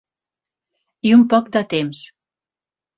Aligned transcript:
I 1.11 1.13
un 1.19 1.23
poc 1.37 1.55
de 1.59 1.65
temps. 1.77 2.05